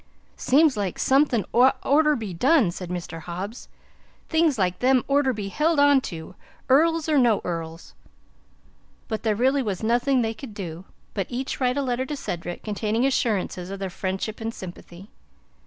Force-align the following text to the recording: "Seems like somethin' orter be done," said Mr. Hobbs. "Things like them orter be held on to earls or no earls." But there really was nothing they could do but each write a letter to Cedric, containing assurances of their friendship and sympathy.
"Seems 0.37 0.75
like 0.75 0.97
somethin' 0.97 1.45
orter 1.53 2.15
be 2.15 2.33
done," 2.33 2.71
said 2.71 2.89
Mr. 2.89 3.19
Hobbs. 3.21 3.69
"Things 4.29 4.57
like 4.57 4.79
them 4.79 5.03
orter 5.07 5.31
be 5.31 5.49
held 5.49 5.79
on 5.79 6.01
to 6.01 6.33
earls 6.69 7.07
or 7.07 7.19
no 7.19 7.39
earls." 7.43 7.93
But 9.07 9.21
there 9.21 9.35
really 9.35 9.61
was 9.61 9.83
nothing 9.83 10.23
they 10.23 10.33
could 10.33 10.55
do 10.55 10.85
but 11.13 11.27
each 11.29 11.59
write 11.59 11.77
a 11.77 11.83
letter 11.83 12.07
to 12.07 12.15
Cedric, 12.17 12.63
containing 12.63 13.05
assurances 13.05 13.69
of 13.69 13.77
their 13.77 13.91
friendship 13.91 14.41
and 14.41 14.51
sympathy. 14.51 15.11